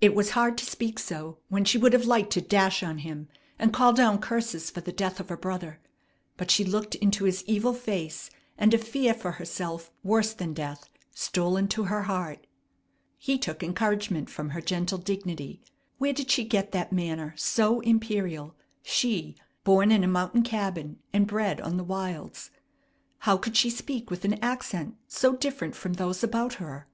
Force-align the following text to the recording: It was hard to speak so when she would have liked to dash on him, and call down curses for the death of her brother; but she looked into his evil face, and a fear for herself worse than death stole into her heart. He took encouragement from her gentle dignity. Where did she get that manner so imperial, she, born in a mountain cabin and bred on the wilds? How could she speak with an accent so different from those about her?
It 0.00 0.14
was 0.14 0.30
hard 0.30 0.56
to 0.56 0.64
speak 0.64 0.98
so 0.98 1.36
when 1.50 1.66
she 1.66 1.76
would 1.76 1.92
have 1.92 2.06
liked 2.06 2.32
to 2.32 2.40
dash 2.40 2.82
on 2.82 2.96
him, 3.00 3.28
and 3.58 3.74
call 3.74 3.92
down 3.92 4.18
curses 4.18 4.70
for 4.70 4.80
the 4.80 4.90
death 4.90 5.20
of 5.20 5.28
her 5.28 5.36
brother; 5.36 5.80
but 6.38 6.50
she 6.50 6.64
looked 6.64 6.94
into 6.94 7.24
his 7.24 7.44
evil 7.46 7.74
face, 7.74 8.30
and 8.56 8.72
a 8.72 8.78
fear 8.78 9.12
for 9.12 9.32
herself 9.32 9.92
worse 10.02 10.32
than 10.32 10.54
death 10.54 10.88
stole 11.10 11.58
into 11.58 11.82
her 11.84 12.04
heart. 12.04 12.46
He 13.18 13.36
took 13.36 13.62
encouragement 13.62 14.30
from 14.30 14.48
her 14.56 14.62
gentle 14.62 14.96
dignity. 14.96 15.60
Where 15.98 16.14
did 16.14 16.30
she 16.30 16.44
get 16.44 16.72
that 16.72 16.90
manner 16.90 17.34
so 17.36 17.80
imperial, 17.80 18.54
she, 18.82 19.36
born 19.62 19.92
in 19.92 20.02
a 20.02 20.08
mountain 20.08 20.42
cabin 20.42 21.00
and 21.12 21.26
bred 21.26 21.60
on 21.60 21.76
the 21.76 21.84
wilds? 21.84 22.50
How 23.18 23.36
could 23.36 23.58
she 23.58 23.68
speak 23.68 24.10
with 24.10 24.24
an 24.24 24.42
accent 24.42 24.96
so 25.06 25.36
different 25.36 25.76
from 25.76 25.92
those 25.92 26.24
about 26.24 26.54
her? 26.54 26.88